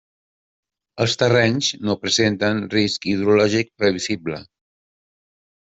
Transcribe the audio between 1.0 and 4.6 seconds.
Els terrenys no presenten risc hidrològic previsible.